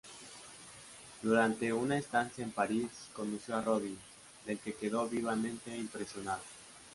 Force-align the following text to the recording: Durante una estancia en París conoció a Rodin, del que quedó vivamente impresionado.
Durante 1.21 1.71
una 1.71 1.95
estancia 1.95 2.43
en 2.43 2.49
París 2.49 2.87
conoció 3.13 3.55
a 3.55 3.61
Rodin, 3.61 3.95
del 4.47 4.57
que 4.57 4.73
quedó 4.73 5.07
vivamente 5.07 5.77
impresionado. 5.77 6.41